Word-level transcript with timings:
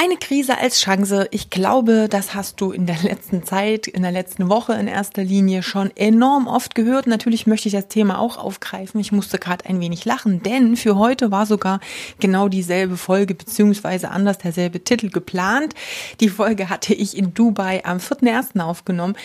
Eine 0.00 0.16
Krise 0.16 0.56
als 0.58 0.80
Chance. 0.80 1.26
Ich 1.32 1.50
glaube, 1.50 2.06
das 2.08 2.32
hast 2.32 2.60
du 2.60 2.70
in 2.70 2.86
der 2.86 2.98
letzten 3.02 3.42
Zeit, 3.42 3.88
in 3.88 4.02
der 4.02 4.12
letzten 4.12 4.48
Woche 4.48 4.74
in 4.74 4.86
erster 4.86 5.24
Linie 5.24 5.64
schon 5.64 5.90
enorm 5.96 6.46
oft 6.46 6.76
gehört. 6.76 7.08
Natürlich 7.08 7.48
möchte 7.48 7.66
ich 7.66 7.74
das 7.74 7.88
Thema 7.88 8.20
auch 8.20 8.38
aufgreifen. 8.38 9.00
Ich 9.00 9.10
musste 9.10 9.40
gerade 9.40 9.64
ein 9.64 9.80
wenig 9.80 10.04
lachen, 10.04 10.40
denn 10.44 10.76
für 10.76 10.94
heute 10.98 11.32
war 11.32 11.46
sogar 11.46 11.80
genau 12.20 12.46
dieselbe 12.46 12.96
Folge 12.96 13.34
beziehungsweise 13.34 14.12
anders 14.12 14.38
derselbe 14.38 14.84
Titel 14.84 15.10
geplant. 15.10 15.74
Die 16.20 16.28
Folge 16.28 16.70
hatte 16.70 16.94
ich 16.94 17.16
in 17.16 17.34
Dubai 17.34 17.84
am 17.84 17.98
4.1. 17.98 18.60
aufgenommen. 18.60 19.16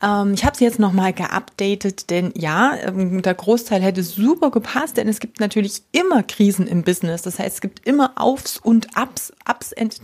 Ähm, 0.00 0.34
ich 0.34 0.44
habe 0.44 0.56
sie 0.56 0.64
jetzt 0.64 0.78
nochmal 0.78 1.12
geupdatet, 1.12 2.10
denn 2.10 2.32
ja, 2.36 2.76
ähm, 2.76 3.22
der 3.22 3.34
Großteil 3.34 3.82
hätte 3.82 4.04
super 4.04 4.52
gepasst, 4.52 4.98
denn 4.98 5.08
es 5.08 5.18
gibt 5.18 5.40
natürlich 5.40 5.82
immer 5.90 6.22
Krisen 6.22 6.68
im 6.68 6.84
Business. 6.84 7.22
Das 7.22 7.40
heißt, 7.40 7.56
es 7.56 7.60
gibt 7.60 7.84
immer 7.88 8.12
Aufs 8.14 8.58
und 8.58 8.86
Ups, 8.96 9.32
Ups 9.48 9.72
and. 9.72 10.00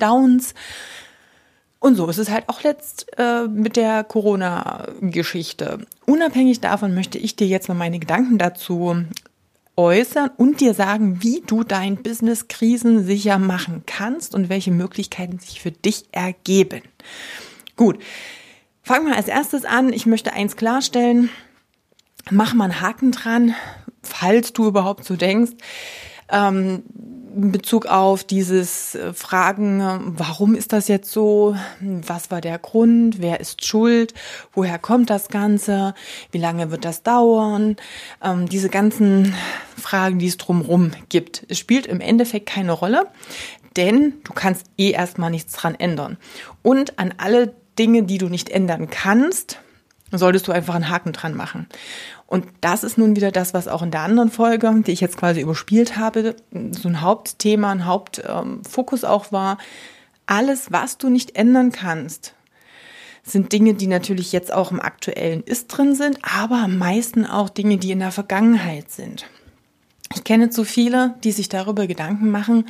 Und 1.80 1.94
so 1.94 2.08
ist 2.08 2.18
es 2.18 2.30
halt 2.30 2.48
auch 2.48 2.62
letzt 2.62 3.06
äh, 3.18 3.46
mit 3.46 3.76
der 3.76 4.02
Corona-Geschichte. 4.04 5.78
Unabhängig 6.06 6.60
davon 6.60 6.94
möchte 6.94 7.18
ich 7.18 7.36
dir 7.36 7.46
jetzt 7.46 7.68
mal 7.68 7.74
meine 7.74 7.98
Gedanken 7.98 8.38
dazu 8.38 8.96
äußern 9.76 10.30
und 10.36 10.60
dir 10.60 10.74
sagen, 10.74 11.22
wie 11.22 11.42
du 11.46 11.62
dein 11.62 12.02
Business 12.02 12.48
krisensicher 12.48 13.38
machen 13.38 13.84
kannst 13.86 14.34
und 14.34 14.48
welche 14.48 14.72
Möglichkeiten 14.72 15.38
sich 15.38 15.60
für 15.60 15.70
dich 15.70 16.06
ergeben. 16.10 16.82
Gut, 17.76 17.98
Fangen 18.88 19.08
wir 19.08 19.16
als 19.16 19.28
erstes 19.28 19.66
an. 19.66 19.92
Ich 19.92 20.06
möchte 20.06 20.32
eins 20.32 20.56
klarstellen. 20.56 21.28
Mach 22.30 22.54
mal 22.54 22.64
einen 22.64 22.80
Haken 22.80 23.12
dran, 23.12 23.54
falls 24.02 24.54
du 24.54 24.66
überhaupt 24.66 25.04
so 25.04 25.14
denkst. 25.14 25.52
Ähm, 26.30 26.82
in 27.38 27.52
Bezug 27.52 27.86
auf 27.86 28.24
dieses 28.24 28.94
äh, 28.94 29.12
Fragen, 29.12 30.14
warum 30.16 30.54
ist 30.54 30.72
das 30.72 30.88
jetzt 30.88 31.12
so? 31.12 31.56
Was 31.80 32.30
war 32.30 32.40
der 32.40 32.58
Grund? 32.58 33.20
Wer 33.20 33.38
ist 33.40 33.64
schuld? 33.64 34.12
Woher 34.52 34.78
kommt 34.78 35.10
das 35.10 35.28
Ganze? 35.28 35.94
Wie 36.32 36.38
lange 36.38 36.70
wird 36.70 36.84
das 36.84 37.02
dauern? 37.02 37.76
Ähm, 38.22 38.48
diese 38.48 38.68
ganzen 38.68 39.34
Fragen, 39.76 40.18
die 40.18 40.26
es 40.26 40.36
drumherum 40.36 40.90
gibt. 41.08 41.44
Es 41.48 41.58
spielt 41.58 41.86
im 41.86 42.00
Endeffekt 42.00 42.46
keine 42.46 42.72
Rolle, 42.72 43.06
denn 43.76 44.14
du 44.24 44.32
kannst 44.32 44.66
eh 44.76 44.90
erstmal 44.90 45.30
nichts 45.30 45.52
dran 45.54 45.76
ändern. 45.76 46.16
Und 46.62 46.98
an 46.98 47.14
alle 47.18 47.54
Dinge, 47.78 48.02
die 48.02 48.18
du 48.18 48.28
nicht 48.28 48.50
ändern 48.50 48.90
kannst, 48.90 49.60
solltest 50.12 50.48
du 50.48 50.52
einfach 50.52 50.74
einen 50.74 50.88
Haken 50.88 51.12
dran 51.12 51.34
machen. 51.34 51.66
Und 52.26 52.46
das 52.60 52.84
ist 52.84 52.98
nun 52.98 53.16
wieder 53.16 53.32
das, 53.32 53.54
was 53.54 53.68
auch 53.68 53.82
in 53.82 53.90
der 53.90 54.02
anderen 54.02 54.30
Folge, 54.30 54.82
die 54.86 54.92
ich 54.92 55.00
jetzt 55.00 55.16
quasi 55.16 55.40
überspielt 55.40 55.96
habe, 55.96 56.36
so 56.70 56.88
ein 56.88 57.00
Hauptthema, 57.00 57.72
ein 57.72 57.86
Hauptfokus 57.86 59.02
ähm, 59.02 59.08
auch 59.08 59.32
war. 59.32 59.58
Alles, 60.26 60.72
was 60.72 60.98
du 60.98 61.08
nicht 61.08 61.36
ändern 61.36 61.72
kannst, 61.72 62.34
sind 63.22 63.52
Dinge, 63.52 63.74
die 63.74 63.86
natürlich 63.86 64.32
jetzt 64.32 64.52
auch 64.52 64.70
im 64.70 64.80
aktuellen 64.80 65.42
Ist 65.42 65.68
drin 65.68 65.94
sind, 65.94 66.18
aber 66.22 66.56
am 66.56 66.78
meisten 66.78 67.26
auch 67.26 67.48
Dinge, 67.48 67.76
die 67.76 67.90
in 67.90 67.98
der 67.98 68.12
Vergangenheit 68.12 68.90
sind. 68.90 69.26
Ich 70.14 70.24
kenne 70.24 70.50
zu 70.50 70.64
viele, 70.64 71.14
die 71.24 71.32
sich 71.32 71.48
darüber 71.48 71.86
Gedanken 71.86 72.30
machen, 72.30 72.66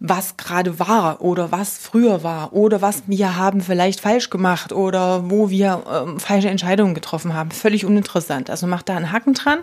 was 0.00 0.36
gerade 0.36 0.78
war 0.78 1.22
oder 1.22 1.52
was 1.52 1.78
früher 1.78 2.22
war 2.22 2.52
oder 2.52 2.82
was 2.82 3.04
wir 3.06 3.36
haben 3.36 3.60
vielleicht 3.60 4.00
falsch 4.00 4.28
gemacht 4.28 4.72
oder 4.72 5.30
wo 5.30 5.50
wir 5.50 5.82
ähm, 5.90 6.20
falsche 6.20 6.48
Entscheidungen 6.48 6.94
getroffen 6.94 7.34
haben. 7.34 7.50
Völlig 7.50 7.84
uninteressant. 7.84 8.50
Also 8.50 8.66
mach 8.66 8.82
da 8.82 8.96
einen 8.96 9.12
Haken 9.12 9.34
dran. 9.34 9.60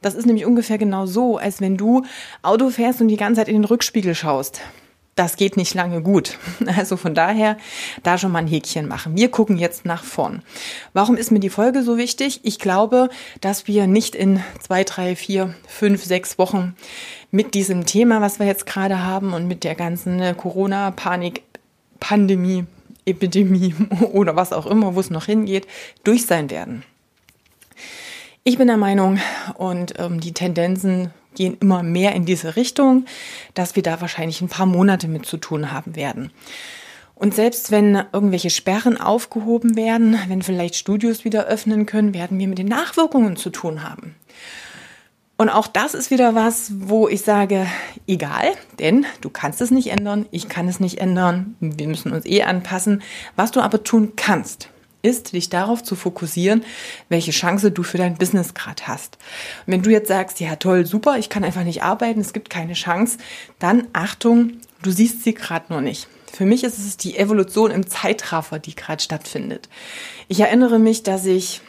Das 0.00 0.14
ist 0.14 0.26
nämlich 0.26 0.46
ungefähr 0.46 0.78
genau 0.78 1.06
so, 1.06 1.36
als 1.36 1.60
wenn 1.60 1.76
du 1.76 2.04
Auto 2.42 2.70
fährst 2.70 3.00
und 3.00 3.08
die 3.08 3.16
ganze 3.16 3.40
Zeit 3.40 3.48
in 3.48 3.54
den 3.54 3.64
Rückspiegel 3.64 4.14
schaust 4.14 4.60
das 5.14 5.36
geht 5.36 5.56
nicht 5.56 5.74
lange 5.74 6.02
gut. 6.02 6.38
Also 6.74 6.96
von 6.96 7.14
daher 7.14 7.58
da 8.02 8.16
schon 8.16 8.32
mal 8.32 8.38
ein 8.38 8.46
Häkchen 8.46 8.88
machen. 8.88 9.16
Wir 9.16 9.30
gucken 9.30 9.58
jetzt 9.58 9.84
nach 9.84 10.04
vorn. 10.04 10.42
Warum 10.94 11.16
ist 11.16 11.30
mir 11.30 11.40
die 11.40 11.50
Folge 11.50 11.82
so 11.82 11.98
wichtig? 11.98 12.40
Ich 12.44 12.58
glaube, 12.58 13.10
dass 13.40 13.66
wir 13.66 13.86
nicht 13.86 14.14
in 14.14 14.42
zwei, 14.60 14.84
drei, 14.84 15.14
vier, 15.14 15.54
fünf, 15.68 16.02
sechs 16.02 16.38
Wochen 16.38 16.74
mit 17.32 17.54
diesem 17.54 17.86
Thema, 17.86 18.20
was 18.20 18.38
wir 18.38 18.46
jetzt 18.46 18.66
gerade 18.66 19.02
haben 19.02 19.32
und 19.32 19.48
mit 19.48 19.64
der 19.64 19.74
ganzen 19.74 20.20
äh, 20.20 20.34
Corona-Panik, 20.36 21.42
Pandemie, 21.98 22.66
Epidemie 23.04 23.74
oder 24.12 24.36
was 24.36 24.52
auch 24.52 24.66
immer, 24.66 24.94
wo 24.94 25.00
es 25.00 25.10
noch 25.10 25.24
hingeht, 25.24 25.66
durch 26.04 26.26
sein 26.26 26.50
werden. 26.50 26.84
Ich 28.44 28.58
bin 28.58 28.68
der 28.68 28.76
Meinung 28.76 29.18
und 29.54 29.94
ähm, 29.98 30.20
die 30.20 30.32
Tendenzen 30.32 31.10
gehen 31.34 31.56
immer 31.60 31.82
mehr 31.82 32.14
in 32.14 32.26
diese 32.26 32.56
Richtung, 32.56 33.06
dass 33.54 33.76
wir 33.76 33.82
da 33.82 34.00
wahrscheinlich 34.00 34.42
ein 34.42 34.48
paar 34.48 34.66
Monate 34.66 35.08
mit 35.08 35.24
zu 35.24 35.38
tun 35.38 35.72
haben 35.72 35.96
werden. 35.96 36.30
Und 37.14 37.34
selbst 37.34 37.70
wenn 37.70 38.02
irgendwelche 38.12 38.50
Sperren 38.50 39.00
aufgehoben 39.00 39.76
werden, 39.76 40.18
wenn 40.28 40.42
vielleicht 40.42 40.74
Studios 40.74 41.24
wieder 41.24 41.46
öffnen 41.46 41.86
können, 41.86 42.14
werden 42.14 42.38
wir 42.38 42.48
mit 42.48 42.58
den 42.58 42.66
Nachwirkungen 42.66 43.36
zu 43.36 43.50
tun 43.50 43.88
haben. 43.88 44.16
Und 45.42 45.48
auch 45.48 45.66
das 45.66 45.94
ist 45.94 46.12
wieder 46.12 46.36
was, 46.36 46.70
wo 46.72 47.08
ich 47.08 47.22
sage, 47.22 47.66
egal, 48.06 48.52
denn 48.78 49.06
du 49.22 49.28
kannst 49.28 49.60
es 49.60 49.72
nicht 49.72 49.88
ändern, 49.88 50.26
ich 50.30 50.48
kann 50.48 50.68
es 50.68 50.78
nicht 50.78 51.00
ändern, 51.00 51.56
wir 51.58 51.88
müssen 51.88 52.12
uns 52.12 52.26
eh 52.26 52.44
anpassen. 52.44 53.02
Was 53.34 53.50
du 53.50 53.60
aber 53.60 53.82
tun 53.82 54.12
kannst, 54.14 54.68
ist, 55.02 55.32
dich 55.32 55.48
darauf 55.48 55.82
zu 55.82 55.96
fokussieren, 55.96 56.62
welche 57.08 57.32
Chance 57.32 57.72
du 57.72 57.82
für 57.82 57.98
dein 57.98 58.14
Business 58.14 58.54
gerade 58.54 58.86
hast. 58.86 59.18
Und 59.66 59.72
wenn 59.72 59.82
du 59.82 59.90
jetzt 59.90 60.06
sagst, 60.06 60.38
ja 60.38 60.54
toll, 60.54 60.86
super, 60.86 61.18
ich 61.18 61.28
kann 61.28 61.42
einfach 61.42 61.64
nicht 61.64 61.82
arbeiten, 61.82 62.20
es 62.20 62.32
gibt 62.32 62.48
keine 62.48 62.74
Chance, 62.74 63.18
dann 63.58 63.88
Achtung, 63.92 64.58
du 64.82 64.92
siehst 64.92 65.24
sie 65.24 65.34
gerade 65.34 65.72
nur 65.72 65.80
nicht. 65.80 66.06
Für 66.32 66.44
mich 66.46 66.62
ist 66.62 66.78
es 66.78 66.98
die 66.98 67.18
Evolution 67.18 67.72
im 67.72 67.88
Zeitraffer, 67.88 68.60
die 68.60 68.76
gerade 68.76 69.02
stattfindet. 69.02 69.68
Ich 70.28 70.38
erinnere 70.38 70.78
mich, 70.78 71.02
dass 71.02 71.26
ich 71.26 71.62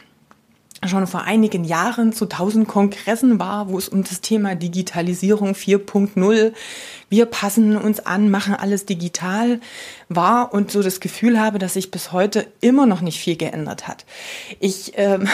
schon 0.88 1.06
vor 1.06 1.22
einigen 1.22 1.64
Jahren 1.64 2.12
zu 2.12 2.26
tausend 2.26 2.68
Kongressen 2.68 3.38
war, 3.38 3.68
wo 3.68 3.78
es 3.78 3.88
um 3.88 4.02
das 4.04 4.20
Thema 4.20 4.54
Digitalisierung 4.54 5.52
4.0, 5.52 6.52
wir 7.08 7.26
passen 7.26 7.76
uns 7.76 8.00
an, 8.00 8.30
machen 8.30 8.54
alles 8.54 8.86
digital 8.86 9.60
war 10.08 10.52
und 10.52 10.70
so 10.70 10.82
das 10.82 11.00
Gefühl 11.00 11.40
habe, 11.40 11.58
dass 11.58 11.74
sich 11.74 11.90
bis 11.90 12.12
heute 12.12 12.46
immer 12.60 12.86
noch 12.86 13.00
nicht 13.00 13.20
viel 13.20 13.36
geändert 13.36 13.86
hat. 13.86 14.04
Ich 14.58 14.92
ähm, 14.96 15.28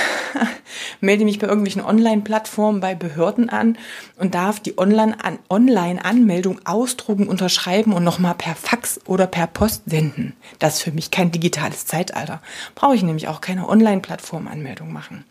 melde 1.00 1.24
mich 1.24 1.38
bei 1.38 1.46
irgendwelchen 1.46 1.82
Online-Plattformen, 1.82 2.80
bei 2.80 2.94
Behörden 2.94 3.48
an 3.48 3.78
und 4.16 4.34
darf 4.34 4.60
die 4.60 4.76
Online-Anmeldung 4.78 6.60
ausdrucken, 6.66 7.28
unterschreiben 7.28 7.92
und 7.92 8.04
nochmal 8.04 8.34
per 8.34 8.54
Fax 8.54 9.00
oder 9.06 9.26
per 9.26 9.46
Post 9.46 9.84
senden. 9.86 10.34
Das 10.58 10.76
ist 10.76 10.82
für 10.82 10.92
mich 10.92 11.10
kein 11.10 11.32
digitales 11.32 11.86
Zeitalter. 11.86 12.42
Brauche 12.74 12.94
ich 12.94 13.02
nämlich 13.02 13.28
auch 13.28 13.40
keine 13.40 13.68
Online-Plattform-Anmeldung 13.68 14.92
machen. 14.92 15.24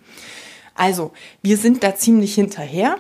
Also, 0.75 1.11
wir 1.41 1.57
sind 1.57 1.83
da 1.83 1.95
ziemlich 1.95 2.35
hinterher 2.35 2.97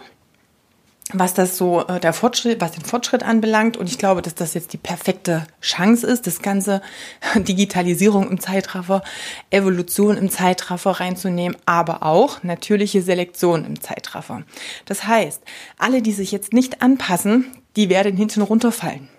was 1.13 1.33
das 1.33 1.57
so 1.57 1.85
äh, 1.87 1.99
der 1.99 2.13
Fortschritt, 2.13 2.61
was 2.61 2.71
den 2.71 2.83
Fortschritt 2.83 3.23
anbelangt. 3.23 3.77
Und 3.77 3.89
ich 3.89 3.97
glaube, 3.97 4.21
dass 4.21 4.35
das 4.35 4.53
jetzt 4.53 4.73
die 4.73 4.77
perfekte 4.77 5.47
Chance 5.61 6.05
ist, 6.05 6.27
das 6.27 6.41
ganze 6.41 6.81
Digitalisierung 7.35 8.29
im 8.29 8.39
Zeitraffer, 8.39 9.01
Evolution 9.49 10.17
im 10.17 10.29
Zeitraffer 10.29 10.91
reinzunehmen, 10.91 11.57
aber 11.65 12.03
auch 12.03 12.43
natürliche 12.43 13.01
Selektion 13.01 13.65
im 13.65 13.81
Zeitraffer. 13.81 14.43
Das 14.85 15.05
heißt, 15.05 15.41
alle, 15.77 16.01
die 16.01 16.13
sich 16.13 16.31
jetzt 16.31 16.53
nicht 16.53 16.81
anpassen, 16.81 17.45
die 17.75 17.89
werden 17.89 18.15
hinten 18.15 18.41
runterfallen. 18.41 19.09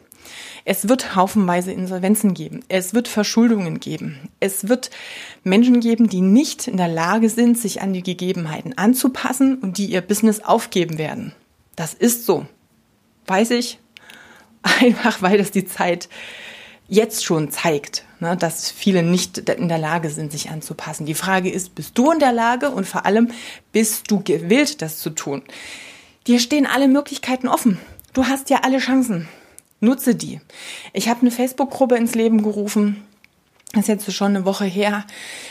Es 0.64 0.88
wird 0.88 1.16
haufenweise 1.16 1.72
Insolvenzen 1.72 2.34
geben. 2.34 2.60
Es 2.68 2.94
wird 2.94 3.08
Verschuldungen 3.08 3.80
geben. 3.80 4.28
Es 4.40 4.68
wird 4.68 4.90
Menschen 5.44 5.80
geben, 5.80 6.08
die 6.08 6.20
nicht 6.20 6.68
in 6.68 6.76
der 6.76 6.88
Lage 6.88 7.28
sind, 7.28 7.58
sich 7.58 7.82
an 7.82 7.92
die 7.92 8.02
Gegebenheiten 8.02 8.76
anzupassen 8.76 9.58
und 9.58 9.78
die 9.78 9.86
ihr 9.86 10.00
Business 10.00 10.40
aufgeben 10.40 10.98
werden. 10.98 11.32
Das 11.76 11.94
ist 11.94 12.26
so. 12.26 12.46
Weiß 13.26 13.50
ich. 13.52 13.78
Einfach 14.62 15.22
weil 15.22 15.38
das 15.38 15.50
die 15.50 15.64
Zeit 15.64 16.08
jetzt 16.90 17.24
schon 17.24 17.50
zeigt, 17.50 18.04
ne, 18.18 18.36
dass 18.36 18.70
viele 18.70 19.02
nicht 19.02 19.38
in 19.38 19.68
der 19.68 19.78
Lage 19.78 20.10
sind, 20.10 20.32
sich 20.32 20.50
anzupassen. 20.50 21.06
Die 21.06 21.14
Frage 21.14 21.48
ist, 21.48 21.74
bist 21.76 21.96
du 21.96 22.10
in 22.10 22.18
der 22.18 22.32
Lage 22.32 22.70
und 22.70 22.86
vor 22.86 23.06
allem, 23.06 23.30
bist 23.72 24.10
du 24.10 24.22
gewillt, 24.22 24.82
das 24.82 24.98
zu 24.98 25.10
tun? 25.10 25.42
Dir 26.26 26.40
stehen 26.40 26.66
alle 26.66 26.88
Möglichkeiten 26.88 27.48
offen. 27.48 27.78
Du 28.12 28.26
hast 28.26 28.50
ja 28.50 28.58
alle 28.64 28.78
Chancen. 28.78 29.28
Nutze 29.80 30.14
die. 30.14 30.40
Ich 30.92 31.08
habe 31.08 31.22
eine 31.22 31.30
Facebook-Gruppe 31.30 31.96
ins 31.96 32.14
Leben 32.14 32.42
gerufen 32.42 33.02
das 33.72 33.82
ist 33.82 33.88
jetzt 33.88 34.12
schon 34.12 34.34
eine 34.34 34.44
Woche 34.44 34.64
her. 34.64 35.04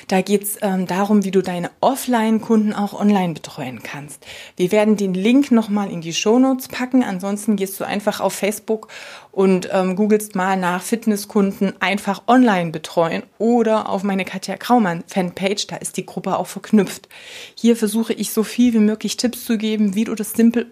Da 0.10 0.20
geht's 0.22 0.58
ähm, 0.62 0.88
darum, 0.88 1.24
wie 1.24 1.31
du 1.31 1.42
deine 1.42 1.72
Offline-Kunden 1.80 2.74
auch 2.74 2.92
online 2.92 3.34
betreuen 3.34 3.81
kannst. 3.81 4.26
Wir 4.58 4.74
werden 4.74 4.98
den 4.98 5.14
Link 5.14 5.52
nochmal 5.52 5.90
in 5.90 6.02
die 6.02 6.14
Shownotes 6.14 6.68
packen. 6.68 7.02
Ansonsten 7.02 7.56
gehst 7.56 7.80
du 7.80 7.86
einfach 7.86 8.20
auf 8.20 8.34
Facebook 8.34 8.90
und 9.31 9.70
ähm, 9.72 9.96
googelst 9.96 10.36
mal 10.36 10.58
nach 10.58 10.81
Fitnesskunden 10.81 11.72
einfach 11.80 12.24
online 12.28 12.72
betreuen 12.72 13.24
oder 13.38 13.88
auf 13.88 14.04
meine 14.04 14.26
Katja 14.26 14.58
Kraumann 14.58 15.06
Fanpage. 15.08 15.68
Da 15.68 15.78
ist 15.78 15.96
die 15.96 16.06
Gruppe 16.06 16.38
auch 16.38 16.48
verknüpft. 16.48 17.08
Hier 17.56 17.78
versuche 17.78 18.12
ich 18.12 18.34
so 18.34 18.44
viel 18.44 18.74
wie 18.74 18.80
möglich 18.80 19.16
Tipps 19.16 19.46
zu 19.46 19.58
geben, 19.58 19.96
wie 19.96 20.04
du 20.04 20.14
das 20.14 20.34
simpel 20.34 20.70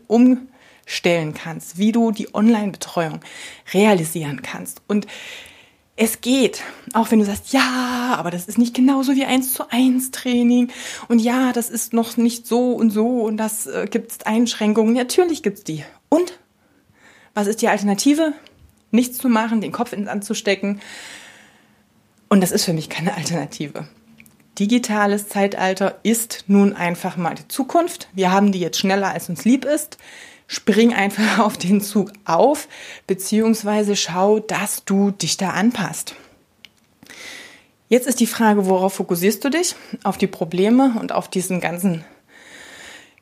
umstellen 0.87 1.33
kannst, 1.33 1.77
wie 1.77 1.91
du 1.91 2.11
die 2.11 2.33
Online-Betreuung 2.33 3.19
realisieren 3.73 4.41
kannst. 4.41 4.81
Und 4.87 5.05
es 5.97 6.21
geht. 6.21 6.61
Auch 6.93 7.11
wenn 7.11 7.19
du 7.19 7.25
sagst, 7.25 7.51
ja, 7.51 8.15
aber 8.17 8.31
das 8.31 8.45
ist 8.45 8.57
nicht 8.57 8.73
genauso 8.73 9.15
wie 9.15 9.25
eins 9.25 9.53
zu 9.53 9.69
eins 9.69 10.11
Training. 10.11 10.71
Und 11.09 11.19
ja, 11.19 11.51
das 11.51 11.69
ist 11.69 11.91
noch 11.91 12.15
nicht 12.15 12.47
so 12.47 12.71
und 12.71 12.91
so 12.91 13.23
und 13.23 13.37
das 13.37 13.67
äh, 13.67 13.87
gibt 13.89 14.25
Einschränkungen. 14.25 14.93
Natürlich 14.93 15.43
gibt's 15.43 15.63
die. 15.63 15.83
Und? 16.09 16.39
Was 17.33 17.47
ist 17.47 17.61
die 17.61 17.67
Alternative? 17.67 18.33
Nichts 18.91 19.17
zu 19.17 19.27
machen, 19.27 19.59
den 19.59 19.71
Kopf 19.71 19.91
ins 19.91 20.07
Sand 20.07 20.23
zu 20.23 20.35
stecken. 20.35 20.79
Und 22.29 22.41
das 22.41 22.51
ist 22.51 22.65
für 22.65 22.73
mich 22.73 22.89
keine 22.89 23.15
Alternative. 23.15 23.87
Digitales 24.57 25.27
Zeitalter 25.27 25.99
ist 26.03 26.45
nun 26.47 26.73
einfach 26.73 27.17
mal 27.17 27.35
die 27.35 27.47
Zukunft. 27.47 28.07
Wir 28.13 28.31
haben 28.31 28.51
die 28.51 28.59
jetzt 28.59 28.79
schneller, 28.79 29.13
als 29.13 29.29
uns 29.29 29.45
lieb 29.45 29.65
ist 29.65 29.97
spring 30.47 30.93
einfach 30.93 31.39
auf 31.45 31.57
den 31.57 31.81
Zug 31.81 32.11
auf, 32.25 32.67
beziehungsweise 33.05 33.95
schau, 33.95 34.39
dass 34.39 34.83
du 34.85 35.11
dich 35.11 35.37
da 35.37 35.51
anpasst. 35.51 36.15
Jetzt 37.89 38.07
ist 38.07 38.19
die 38.19 38.27
Frage, 38.27 38.65
worauf 38.65 38.95
fokussierst 38.95 39.43
du 39.45 39.49
dich? 39.49 39.75
Auf 40.03 40.17
die 40.17 40.27
Probleme 40.27 40.95
und 40.99 41.13
auf 41.13 41.29
diesen 41.29 41.61
ganzen 41.61 42.03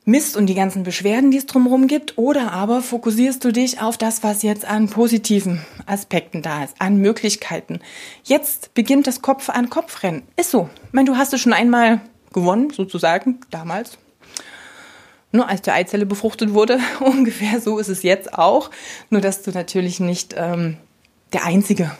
Mist 0.05 0.37
und 0.37 0.45
die 0.45 0.55
ganzen 0.55 0.83
Beschwerden, 0.83 1.31
die 1.31 1.37
es 1.37 1.47
drumherum 1.47 1.87
gibt, 1.87 2.17
oder 2.17 2.51
aber 2.51 2.81
fokussierst 2.81 3.43
du 3.43 3.51
dich 3.51 3.81
auf 3.81 3.97
das, 3.97 4.23
was 4.23 4.43
jetzt 4.43 4.63
an 4.63 4.87
positiven 4.87 5.65
Aspekten 5.87 6.43
da 6.43 6.63
ist, 6.63 6.75
an 6.79 6.97
Möglichkeiten. 6.97 7.79
Jetzt 8.23 8.73
beginnt 8.75 9.07
das 9.07 9.23
Kopf 9.23 9.49
an 9.49 9.71
Kopf 9.71 10.03
rennen. 10.03 10.23
Ist 10.35 10.51
so. 10.51 10.69
Ich 10.87 10.93
meine, 10.93 11.09
du 11.09 11.17
hast 11.17 11.33
es 11.33 11.41
schon 11.41 11.53
einmal 11.53 12.01
gewonnen, 12.33 12.69
sozusagen, 12.69 13.39
damals, 13.49 13.97
nur 15.31 15.47
als 15.49 15.61
die 15.61 15.71
Eizelle 15.71 16.05
befruchtet 16.05 16.53
wurde. 16.53 16.79
Ungefähr 16.99 17.59
so 17.59 17.77
ist 17.77 17.89
es 17.89 18.03
jetzt 18.03 18.33
auch. 18.33 18.71
Nur 19.09 19.21
dass 19.21 19.41
du 19.43 19.51
natürlich 19.51 19.99
nicht 19.99 20.33
ähm, 20.37 20.77
der 21.33 21.45
Einzige 21.45 21.91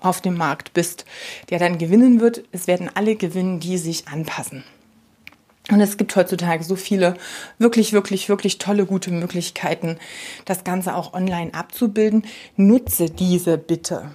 auf 0.00 0.20
dem 0.20 0.36
Markt 0.36 0.72
bist, 0.72 1.04
der 1.50 1.58
dann 1.58 1.78
gewinnen 1.78 2.20
wird. 2.20 2.44
Es 2.52 2.66
werden 2.66 2.90
alle 2.92 3.16
gewinnen, 3.16 3.60
die 3.60 3.78
sich 3.78 4.08
anpassen. 4.08 4.64
Und 5.70 5.80
es 5.80 5.96
gibt 5.96 6.16
heutzutage 6.16 6.64
so 6.64 6.74
viele 6.74 7.14
wirklich, 7.58 7.92
wirklich, 7.92 8.28
wirklich 8.28 8.58
tolle, 8.58 8.84
gute 8.84 9.12
Möglichkeiten, 9.12 9.98
das 10.44 10.64
Ganze 10.64 10.96
auch 10.96 11.14
online 11.14 11.54
abzubilden. 11.54 12.26
Nutze 12.56 13.06
diese 13.06 13.58
bitte. 13.58 14.10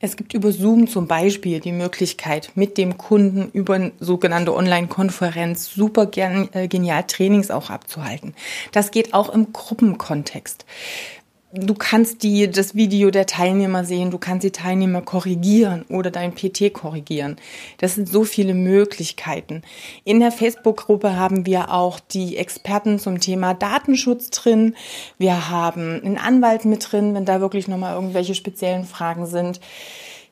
Es 0.00 0.16
gibt 0.16 0.32
über 0.32 0.52
Zoom 0.52 0.86
zum 0.86 1.08
Beispiel 1.08 1.58
die 1.58 1.72
Möglichkeit, 1.72 2.52
mit 2.54 2.78
dem 2.78 2.98
Kunden 2.98 3.50
über 3.52 3.74
eine 3.74 3.92
sogenannte 3.98 4.54
Online-Konferenz 4.54 5.72
super 5.74 6.08
äh, 6.14 6.68
genial 6.68 7.02
Trainings 7.04 7.50
auch 7.50 7.68
abzuhalten. 7.70 8.34
Das 8.70 8.92
geht 8.92 9.12
auch 9.12 9.28
im 9.28 9.52
Gruppenkontext. 9.52 10.64
Du 11.50 11.72
kannst 11.72 12.24
die, 12.24 12.50
das 12.50 12.74
Video 12.74 13.10
der 13.10 13.24
Teilnehmer 13.24 13.82
sehen, 13.82 14.10
du 14.10 14.18
kannst 14.18 14.44
die 14.44 14.50
Teilnehmer 14.50 15.00
korrigieren 15.00 15.86
oder 15.88 16.10
dein 16.10 16.34
PT 16.34 16.74
korrigieren. 16.74 17.36
Das 17.78 17.94
sind 17.94 18.06
so 18.06 18.24
viele 18.24 18.52
Möglichkeiten. 18.52 19.62
In 20.04 20.20
der 20.20 20.30
Facebook-Gruppe 20.30 21.16
haben 21.16 21.46
wir 21.46 21.72
auch 21.72 22.00
die 22.00 22.36
Experten 22.36 22.98
zum 22.98 23.18
Thema 23.18 23.54
Datenschutz 23.54 24.28
drin. 24.28 24.76
Wir 25.16 25.48
haben 25.48 26.02
einen 26.04 26.18
Anwalt 26.18 26.66
mit 26.66 26.92
drin, 26.92 27.14
wenn 27.14 27.24
da 27.24 27.40
wirklich 27.40 27.66
nochmal 27.66 27.94
irgendwelche 27.94 28.34
speziellen 28.34 28.84
Fragen 28.84 29.24
sind. 29.24 29.58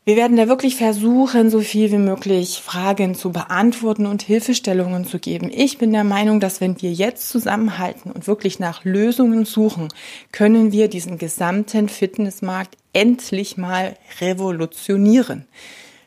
Wir 0.09 0.15
werden 0.15 0.37
da 0.37 0.47
wirklich 0.47 0.77
versuchen, 0.77 1.51
so 1.51 1.59
viel 1.59 1.91
wie 1.91 1.99
möglich 1.99 2.63
Fragen 2.65 3.17
zu 3.17 3.33
beantworten 3.33 4.07
und 4.07 4.23
Hilfestellungen 4.23 5.05
zu 5.05 5.19
geben. 5.19 5.51
Ich 5.53 5.79
bin 5.79 5.91
der 5.91 6.05
Meinung, 6.05 6.39
dass 6.39 6.61
wenn 6.61 6.81
wir 6.81 6.93
jetzt 6.93 7.29
zusammenhalten 7.29 8.13
und 8.13 8.29
wirklich 8.29 8.61
nach 8.61 8.85
Lösungen 8.85 9.45
suchen, 9.45 9.89
können 10.31 10.71
wir 10.71 10.87
diesen 10.87 11.19
gesamten 11.19 11.89
Fitnessmarkt 11.89 12.77
endlich 12.93 13.57
mal 13.57 13.97
revolutionieren. 14.21 15.45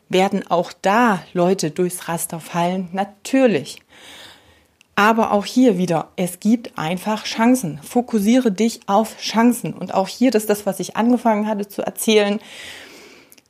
Werden 0.08 0.50
auch 0.50 0.72
da 0.82 1.22
Leute 1.34 1.70
durchs 1.70 2.08
Raster 2.08 2.40
fallen? 2.40 2.88
Natürlich. 2.94 3.82
Aber 4.96 5.34
auch 5.34 5.46
hier 5.46 5.78
wieder, 5.78 6.08
es 6.16 6.40
gibt 6.40 6.78
einfach 6.78 7.26
Chancen. 7.26 7.82
Fokussiere 7.84 8.54
dich 8.54 8.80
auf 8.86 9.18
Chancen. 9.18 9.74
Und 9.74 9.94
auch 9.94 10.08
hier, 10.08 10.32
das 10.32 10.44
ist 10.44 10.50
das, 10.50 10.66
was 10.66 10.80
ich 10.80 10.96
angefangen 10.96 11.48
hatte 11.48 11.68
zu 11.68 11.82
erzählen 11.82 12.40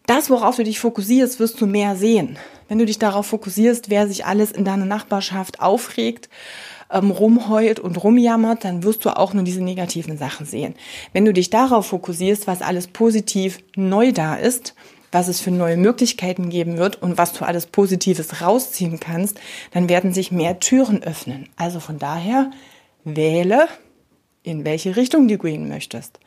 das, 0.09 0.29
worauf 0.29 0.55
du 0.55 0.63
dich 0.63 0.79
fokussierst, 0.79 1.39
wirst 1.39 1.61
du 1.61 1.67
mehr 1.67 1.95
sehen. 1.95 2.37
Wenn 2.67 2.79
du 2.79 2.85
dich 2.85 2.97
darauf 2.97 3.27
fokussierst, 3.27 3.89
wer 3.89 4.07
sich 4.07 4.25
alles 4.25 4.51
in 4.51 4.65
deiner 4.65 4.85
Nachbarschaft 4.85 5.59
aufregt, 5.59 6.29
ähm, 6.91 7.11
rumheult 7.11 7.79
und 7.79 8.03
rumjammert, 8.03 8.63
dann 8.63 8.83
wirst 8.83 9.05
du 9.05 9.15
auch 9.15 9.33
nur 9.33 9.43
diese 9.43 9.63
negativen 9.63 10.17
Sachen 10.17 10.47
sehen. 10.47 10.73
Wenn 11.13 11.25
du 11.25 11.33
dich 11.33 11.51
darauf 11.51 11.87
fokussierst, 11.87 12.47
was 12.47 12.63
alles 12.63 12.87
positiv 12.87 13.59
neu 13.75 14.11
da 14.11 14.35
ist, 14.35 14.73
was 15.11 15.27
es 15.27 15.41
für 15.41 15.51
neue 15.51 15.77
Möglichkeiten 15.77 16.49
geben 16.49 16.77
wird 16.77 17.01
und 17.01 17.17
was 17.17 17.33
du 17.33 17.45
alles 17.45 17.67
Positives 17.67 18.41
rausziehen 18.41 18.99
kannst, 18.99 19.39
dann 19.71 19.89
werden 19.89 20.13
sich 20.13 20.31
mehr 20.31 20.59
Türen 20.59 21.03
öffnen. 21.03 21.49
Also 21.55 21.79
von 21.79 21.99
daher 21.99 22.51
wähle, 23.03 23.67
in 24.43 24.65
welche 24.65 24.95
Richtung 24.95 25.27
du 25.27 25.37
gehen 25.37 25.67
möchtest. 25.69 26.19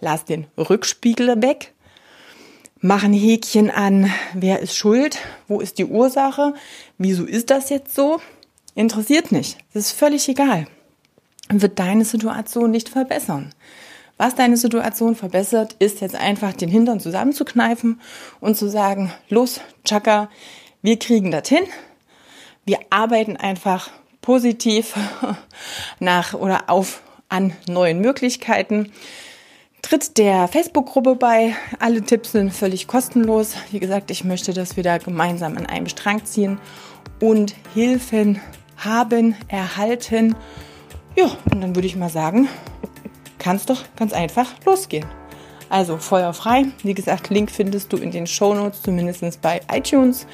Lass 0.00 0.24
den 0.24 0.46
Rückspiegel 0.56 1.42
weg, 1.42 1.73
machen 2.84 3.14
Häkchen 3.14 3.70
an, 3.70 4.12
wer 4.34 4.60
ist 4.60 4.76
schuld, 4.76 5.18
wo 5.48 5.60
ist 5.60 5.78
die 5.78 5.86
Ursache, 5.86 6.52
wieso 6.98 7.24
ist 7.24 7.48
das 7.48 7.70
jetzt 7.70 7.94
so, 7.94 8.20
interessiert 8.74 9.32
nicht. 9.32 9.56
Das 9.72 9.86
ist 9.86 9.92
völlig 9.92 10.28
egal. 10.28 10.66
Wird 11.48 11.78
deine 11.78 12.04
Situation 12.04 12.70
nicht 12.70 12.90
verbessern. 12.90 13.54
Was 14.18 14.34
deine 14.34 14.58
Situation 14.58 15.16
verbessert, 15.16 15.76
ist 15.78 16.02
jetzt 16.02 16.14
einfach 16.14 16.52
den 16.52 16.68
Hintern 16.68 17.00
zusammenzukneifen 17.00 18.02
und 18.40 18.54
zu 18.58 18.68
sagen, 18.68 19.10
los, 19.30 19.62
Chaka, 19.86 20.28
wir 20.82 20.98
kriegen 20.98 21.30
das 21.30 21.48
hin. 21.48 21.64
Wir 22.66 22.80
arbeiten 22.90 23.38
einfach 23.38 23.90
positiv 24.20 24.92
nach 26.00 26.34
oder 26.34 26.68
auf 26.68 27.00
an 27.30 27.54
neuen 27.66 28.02
Möglichkeiten. 28.02 28.92
Tritt 29.84 30.16
der 30.16 30.48
Facebook-Gruppe 30.48 31.14
bei. 31.14 31.54
Alle 31.78 32.00
Tipps 32.00 32.32
sind 32.32 32.54
völlig 32.54 32.86
kostenlos. 32.86 33.54
Wie 33.70 33.80
gesagt, 33.80 34.10
ich 34.10 34.24
möchte, 34.24 34.54
dass 34.54 34.78
wir 34.78 34.82
da 34.82 34.96
gemeinsam 34.96 35.58
an 35.58 35.66
einem 35.66 35.88
Strang 35.88 36.24
ziehen 36.24 36.58
und 37.20 37.54
Hilfen 37.74 38.40
haben, 38.78 39.36
erhalten. 39.48 40.36
Ja, 41.16 41.26
und 41.52 41.60
dann 41.60 41.74
würde 41.74 41.86
ich 41.86 41.96
mal 41.96 42.08
sagen, 42.08 42.48
kann 43.38 43.56
es 43.56 43.66
doch 43.66 43.84
ganz 43.94 44.14
einfach 44.14 44.54
losgehen. 44.64 45.04
Also 45.68 45.98
Feuer 45.98 46.32
frei. 46.32 46.64
Wie 46.82 46.94
gesagt, 46.94 47.28
Link 47.28 47.50
findest 47.50 47.92
du 47.92 47.98
in 47.98 48.10
den 48.10 48.26
Show 48.26 48.54
Notes, 48.54 48.80
zumindest 48.80 49.42
bei 49.42 49.60
iTunes. 49.70 50.26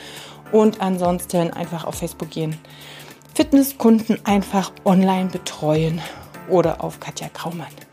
Und 0.52 0.80
ansonsten 0.80 1.52
einfach 1.52 1.85
auf 1.85 1.97
Facebook 1.97 2.30
gehen. 2.30 2.57
Fitnesskunden 3.35 4.25
einfach 4.25 4.71
online 4.85 5.28
betreuen 5.28 6.00
oder 6.49 6.85
auf 6.85 7.00
Katja 7.00 7.28
Kraumann. 7.28 7.90